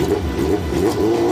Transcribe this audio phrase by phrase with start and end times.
[0.00, 1.25] よっよっよっ。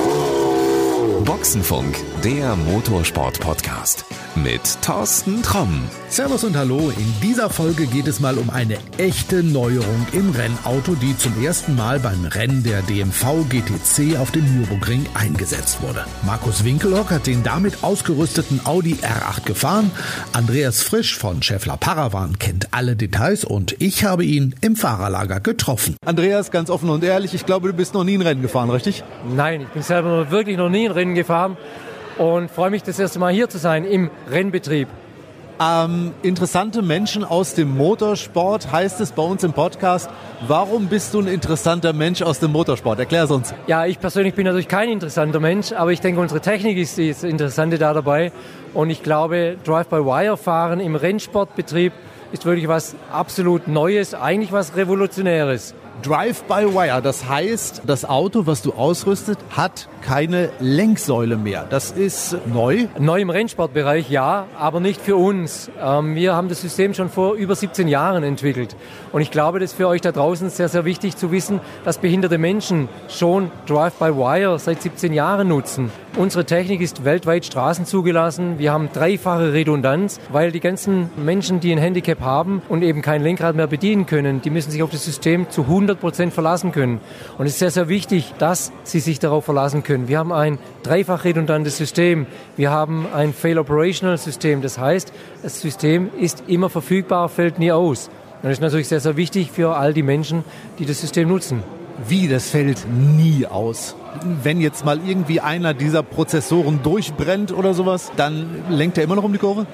[1.45, 1.95] Boxenfunk,
[2.25, 5.85] der Motorsport-Podcast mit Thorsten Tromm.
[6.09, 6.91] Servus und Hallo.
[6.97, 11.77] In dieser Folge geht es mal um eine echte Neuerung im Rennauto, die zum ersten
[11.77, 16.07] Mal beim Rennen der DMV GTC auf dem Nürburgring eingesetzt wurde.
[16.25, 19.91] Markus Winkelhock hat den damit ausgerüsteten Audi R8 gefahren.
[20.33, 25.97] Andreas Frisch von Scheffler Paravan kennt alle Details und ich habe ihn im Fahrerlager getroffen.
[26.07, 29.05] Andreas, ganz offen und ehrlich, ich glaube, du bist noch nie ein Rennen gefahren, richtig?
[29.37, 31.34] Nein, ich bin selber wirklich noch nie ein Rennen gefahren
[32.19, 34.89] und freue mich das erste Mal hier zu sein im Rennbetrieb.
[35.61, 40.11] Ähm, interessante Menschen aus dem Motorsport heißt es bei uns im Podcast.
[40.49, 42.99] Warum bist du ein interessanter Mensch aus dem Motorsport?
[42.99, 43.55] Erklär es uns.
[43.69, 47.23] Ja, ich persönlich bin natürlich kein interessanter Mensch, aber ich denke, unsere Technik ist das
[47.23, 48.33] Interessante da dabei.
[48.73, 51.93] Und ich glaube, Drive-by-Wire-Fahren im Rennsportbetrieb
[52.33, 55.75] ist wirklich was absolut Neues, eigentlich was Revolutionäres.
[56.03, 61.67] Drive-by-Wire, das heißt, das Auto, was du ausrüstet, hat keine Lenksäule mehr.
[61.69, 62.89] Das ist neu.
[62.99, 65.71] Neu im Rennsportbereich, ja, aber nicht für uns.
[65.81, 68.77] Ähm, wir haben das System schon vor über 17 Jahren entwickelt.
[69.13, 71.99] Und ich glaube, das ist für euch da draußen sehr, sehr wichtig zu wissen, dass
[71.99, 75.91] behinderte Menschen schon Drive-by-Wire seit 17 Jahren nutzen.
[76.17, 78.61] Unsere Technik ist weltweit straßenzugelassen.
[78.61, 83.21] Wir haben dreifache Redundanz, weil die ganzen Menschen, die ein Handicap haben und eben kein
[83.21, 87.01] Lenkrad mehr bedienen können, die müssen sich auf das System zu 100 Prozent verlassen können.
[87.37, 90.07] Und es ist sehr, sehr wichtig, dass sie sich darauf verlassen können.
[90.07, 92.27] Wir haben ein dreifach redundantes System.
[92.57, 94.63] Wir haben ein Fail Operational System.
[94.63, 95.13] Das heißt,
[95.43, 98.07] das System ist immer verfügbar, fällt nie aus.
[98.37, 100.45] Und das ist natürlich sehr, sehr wichtig für all die Menschen,
[100.79, 101.65] die das System nutzen.
[102.07, 103.97] Wie, das fällt nie aus?
[104.43, 109.25] Wenn jetzt mal irgendwie einer dieser Prozessoren durchbrennt oder sowas, dann lenkt er immer noch
[109.25, 109.67] um die Kurve?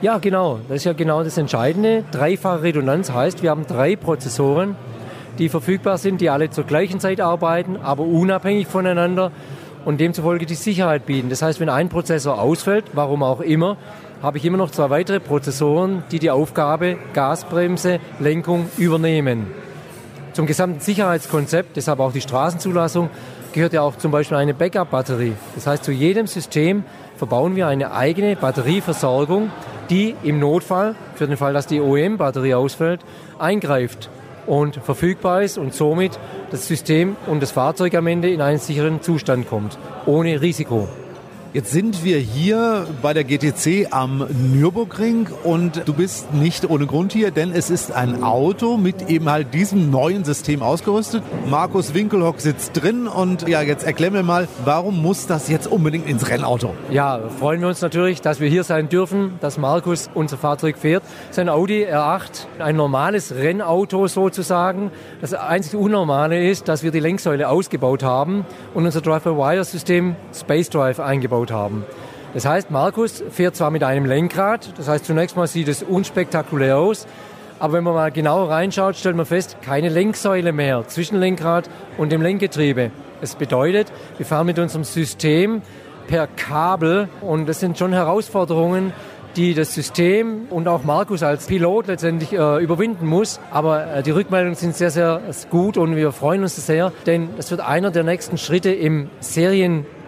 [0.00, 0.60] Ja, genau.
[0.68, 2.04] Das ist ja genau das Entscheidende.
[2.12, 4.76] Dreifache Redundanz heißt, wir haben drei Prozessoren,
[5.38, 9.32] die verfügbar sind, die alle zur gleichen Zeit arbeiten, aber unabhängig voneinander
[9.84, 11.30] und demzufolge die Sicherheit bieten.
[11.30, 13.76] Das heißt, wenn ein Prozessor ausfällt, warum auch immer,
[14.22, 19.46] habe ich immer noch zwei weitere Prozessoren, die die Aufgabe Gasbremse, Lenkung übernehmen.
[20.32, 23.10] Zum gesamten Sicherheitskonzept, deshalb auch die Straßenzulassung,
[23.58, 25.32] gehört ja auch zum Beispiel eine Backup-Batterie.
[25.56, 26.84] Das heißt, zu jedem System
[27.16, 29.50] verbauen wir eine eigene Batterieversorgung,
[29.90, 33.00] die im Notfall, für den Fall, dass die OEM-Batterie ausfällt,
[33.40, 34.10] eingreift
[34.46, 36.20] und verfügbar ist und somit
[36.52, 39.76] das System und das Fahrzeug am Ende in einen sicheren Zustand kommt,
[40.06, 40.86] ohne Risiko.
[41.54, 47.14] Jetzt sind wir hier bei der GTC am Nürburgring und du bist nicht ohne Grund
[47.14, 51.22] hier, denn es ist ein Auto mit eben halt diesem neuen System ausgerüstet.
[51.48, 56.06] Markus Winkelhock sitzt drin und ja, jetzt erklär mir mal, warum muss das jetzt unbedingt
[56.06, 56.74] ins Rennauto?
[56.90, 61.02] Ja, freuen wir uns natürlich, dass wir hier sein dürfen, dass Markus unser Fahrzeug fährt.
[61.30, 64.90] Sein Audi R8, ein normales Rennauto sozusagen.
[65.22, 68.44] Das einzige Unnormale ist, dass wir die Lenksäule ausgebaut haben
[68.74, 71.84] und unser Drive-by-Wire-System Space Drive eingebaut haben.
[72.34, 76.76] Das heißt, Markus fährt zwar mit einem Lenkrad, das heißt, zunächst mal sieht es unspektakulär
[76.76, 77.06] aus,
[77.58, 82.12] aber wenn man mal genauer reinschaut, stellt man fest, keine Lenksäule mehr zwischen Lenkrad und
[82.12, 82.90] dem Lenkgetriebe.
[83.20, 85.62] Es bedeutet, wir fahren mit unserem System
[86.06, 88.92] per Kabel und das sind schon Herausforderungen,
[89.36, 93.40] die das System und auch Markus als Pilot letztendlich äh, überwinden muss.
[93.50, 97.50] Aber äh, die Rückmeldungen sind sehr, sehr gut und wir freuen uns sehr, denn das
[97.50, 99.10] wird einer der nächsten Schritte im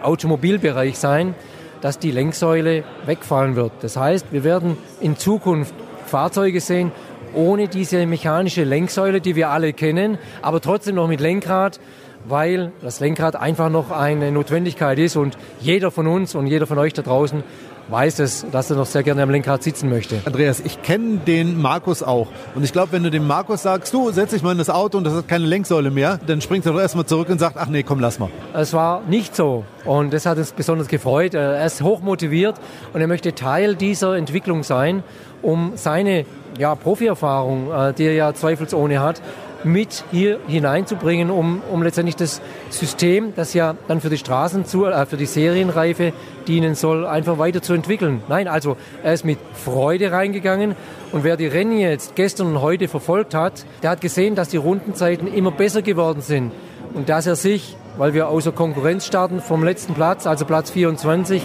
[0.01, 1.35] Serienautomobilbereich sein,
[1.81, 3.71] dass die Lenksäule wegfallen wird.
[3.81, 5.73] Das heißt, wir werden in Zukunft
[6.05, 6.91] Fahrzeuge sehen,
[7.33, 11.79] ohne diese mechanische Lenksäule, die wir alle kennen, aber trotzdem noch mit Lenkrad,
[12.25, 16.77] weil das Lenkrad einfach noch eine Notwendigkeit ist und jeder von uns und jeder von
[16.77, 17.43] euch da draußen
[17.91, 20.21] weiß es, dass er noch sehr gerne am Lenkrad sitzen möchte.
[20.25, 22.27] Andreas, ich kenne den Markus auch.
[22.55, 24.97] Und ich glaube, wenn du dem Markus sagst, du setz dich mal in das Auto
[24.97, 27.67] und das hat keine Lenksäule mehr, dann springt er doch erstmal zurück und sagt, ach
[27.67, 28.29] nee, komm, lass mal.
[28.53, 29.65] Es war nicht so.
[29.83, 31.33] Und das hat uns besonders gefreut.
[31.33, 32.55] Er ist hochmotiviert
[32.93, 35.03] und er möchte Teil dieser Entwicklung sein,
[35.41, 36.25] um seine
[36.57, 39.21] ja, Profierfahrung, äh, die er ja zweifelsohne hat,
[39.63, 44.85] mit hier hineinzubringen, um, um letztendlich das System, das ja dann für die Straßen zu,
[44.85, 46.13] äh, für die Serienreife
[46.47, 48.23] dienen soll, einfach weiterzuentwickeln.
[48.27, 50.75] Nein, also er ist mit Freude reingegangen
[51.11, 54.57] und wer die Rennen jetzt gestern und heute verfolgt hat, der hat gesehen, dass die
[54.57, 56.51] Rundenzeiten immer besser geworden sind
[56.93, 61.43] und dass er sich, weil wir außer Konkurrenz starten, vom letzten Platz, also Platz 24,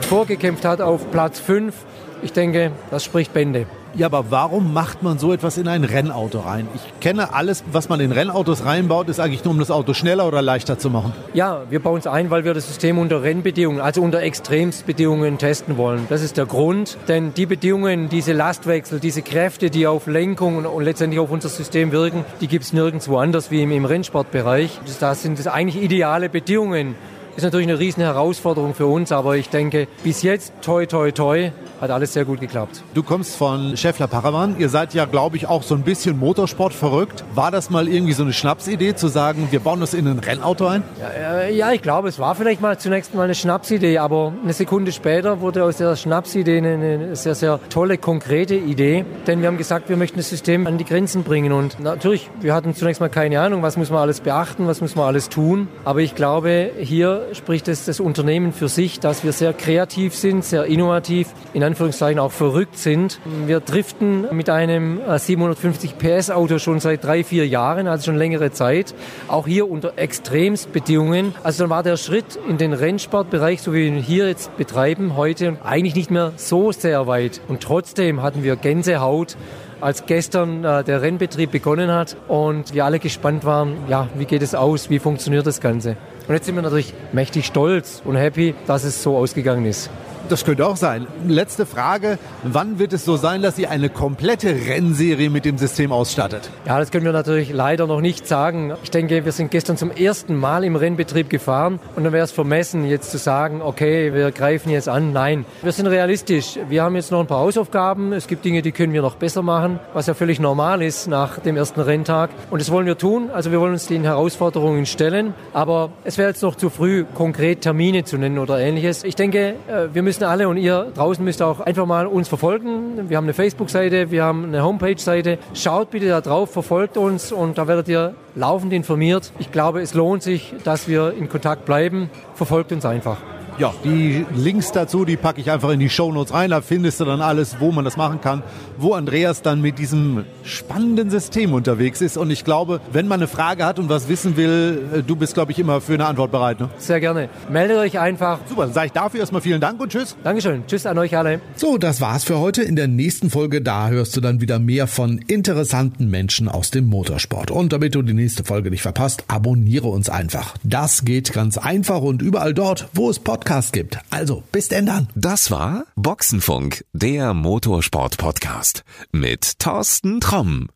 [0.00, 1.74] vorgekämpft hat auf Platz 5.
[2.22, 3.66] Ich denke, das spricht Bände.
[3.98, 6.68] Ja, aber warum macht man so etwas in ein Rennauto rein?
[6.72, 10.28] Ich kenne alles, was man in Rennautos reinbaut, ist eigentlich nur, um das Auto schneller
[10.28, 11.12] oder leichter zu machen.
[11.34, 15.78] Ja, wir bauen es ein, weil wir das System unter Rennbedingungen, also unter Extremsbedingungen testen
[15.78, 16.06] wollen.
[16.10, 20.84] Das ist der Grund, denn die Bedingungen, diese Lastwechsel, diese Kräfte, die auf Lenkung und
[20.84, 24.78] letztendlich auf unser System wirken, die gibt es nirgendwo anders wie im, im Rennsportbereich.
[25.00, 26.94] Das sind das eigentlich ideale Bedingungen
[27.38, 31.52] ist natürlich eine riesen Herausforderung für uns, aber ich denke, bis jetzt, toi, toi, toi,
[31.80, 32.82] hat alles sehr gut geklappt.
[32.94, 34.56] Du kommst von Scheffler Paravan.
[34.58, 37.22] Ihr seid ja, glaube ich, auch so ein bisschen Motorsport verrückt.
[37.36, 40.66] War das mal irgendwie so eine Schnapsidee, zu sagen, wir bauen das in ein Rennauto
[40.66, 40.82] ein?
[41.00, 44.52] Ja, äh, ja, ich glaube, es war vielleicht mal zunächst mal eine Schnapsidee, aber eine
[44.52, 49.04] Sekunde später wurde aus der Schnapsidee eine sehr, sehr tolle, konkrete Idee.
[49.28, 51.52] Denn wir haben gesagt, wir möchten das System an die Grenzen bringen.
[51.52, 54.96] Und natürlich, wir hatten zunächst mal keine Ahnung, was muss man alles beachten, was muss
[54.96, 55.68] man alles tun.
[55.84, 60.44] Aber ich glaube, hier spricht es das Unternehmen für sich, dass wir sehr kreativ sind,
[60.44, 63.20] sehr innovativ, in Anführungszeichen auch verrückt sind.
[63.46, 68.16] Wir driften mit einem 750 äh, PS Auto schon seit drei, vier Jahren, also schon
[68.16, 68.94] längere Zeit.
[69.28, 71.34] Auch hier unter Extremsbedingungen.
[71.42, 75.16] Also dann war der Schritt in den Rennsportbereich, so wie wir ihn hier jetzt betreiben,
[75.16, 77.40] heute eigentlich nicht mehr so sehr weit.
[77.48, 79.36] Und trotzdem hatten wir Gänsehaut,
[79.80, 84.42] als gestern äh, der Rennbetrieb begonnen hat und wir alle gespannt waren, ja, wie geht
[84.42, 85.96] es aus, wie funktioniert das Ganze.
[86.28, 89.88] Und jetzt sind wir natürlich mächtig stolz und happy, dass es so ausgegangen ist.
[90.28, 91.06] Das könnte auch sein.
[91.26, 92.18] Letzte Frage.
[92.42, 96.50] Wann wird es so sein, dass ihr eine komplette Rennserie mit dem System ausstattet?
[96.66, 98.74] Ja, das können wir natürlich leider noch nicht sagen.
[98.82, 102.32] Ich denke, wir sind gestern zum ersten Mal im Rennbetrieb gefahren und dann wäre es
[102.32, 105.14] vermessen, jetzt zu sagen, okay, wir greifen jetzt an.
[105.14, 106.58] Nein, wir sind realistisch.
[106.68, 108.12] Wir haben jetzt noch ein paar Hausaufgaben.
[108.12, 111.38] Es gibt Dinge, die können wir noch besser machen, was ja völlig normal ist nach
[111.38, 112.28] dem ersten Renntag.
[112.50, 113.30] Und das wollen wir tun.
[113.32, 115.32] Also wir wollen uns den Herausforderungen stellen.
[115.54, 119.04] Aber es wäre jetzt noch zu früh, konkret Termine zu nennen oder ähnliches.
[119.04, 122.26] Ich denke, äh, wir müssen müssen alle und ihr draußen müsst auch einfach mal uns
[122.26, 123.08] verfolgen.
[123.08, 125.38] Wir haben eine Facebook-Seite, wir haben eine Homepage-Seite.
[125.54, 129.30] Schaut bitte da drauf, verfolgt uns und da werdet ihr laufend informiert.
[129.38, 132.10] Ich glaube, es lohnt sich, dass wir in Kontakt bleiben.
[132.34, 133.18] Verfolgt uns einfach.
[133.58, 136.50] Ja, die Links dazu, die packe ich einfach in die Shownotes rein.
[136.50, 138.44] Da findest du dann alles, wo man das machen kann,
[138.76, 142.16] wo Andreas dann mit diesem spannenden System unterwegs ist.
[142.16, 145.34] Und ich glaube, wenn man eine Frage hat und was wissen will, äh, du bist,
[145.34, 146.60] glaube ich, immer für eine Antwort bereit.
[146.60, 146.68] Ne?
[146.78, 147.30] Sehr gerne.
[147.50, 148.38] Meldet euch einfach.
[148.48, 150.14] Super, dann sage ich dafür erstmal vielen Dank und tschüss.
[150.22, 150.62] Dankeschön.
[150.68, 151.40] Tschüss an euch alle.
[151.56, 152.62] So, das war's für heute.
[152.62, 156.84] In der nächsten Folge, da hörst du dann wieder mehr von interessanten Menschen aus dem
[156.86, 157.50] Motorsport.
[157.50, 160.54] Und damit du die nächste Folge nicht verpasst, abonniere uns einfach.
[160.62, 163.98] Das geht ganz einfach und überall dort, wo es Podcasts Podcast gibt.
[164.10, 165.08] Also, bis denn dann.
[165.14, 170.68] Das war Boxenfunk, der Motorsport-Podcast mit Thorsten Tromm.